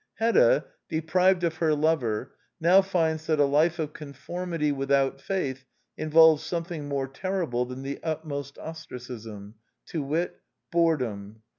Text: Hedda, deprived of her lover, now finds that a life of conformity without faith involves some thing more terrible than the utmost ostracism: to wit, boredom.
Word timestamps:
Hedda, 0.15 0.65
deprived 0.89 1.43
of 1.43 1.57
her 1.57 1.75
lover, 1.75 2.33
now 2.59 2.81
finds 2.81 3.27
that 3.27 3.39
a 3.39 3.45
life 3.45 3.77
of 3.77 3.93
conformity 3.93 4.71
without 4.71 5.21
faith 5.21 5.63
involves 5.95 6.41
some 6.41 6.63
thing 6.63 6.87
more 6.87 7.07
terrible 7.07 7.65
than 7.65 7.83
the 7.83 7.99
utmost 8.01 8.57
ostracism: 8.57 9.53
to 9.85 10.01
wit, 10.01 10.41
boredom. 10.71 11.43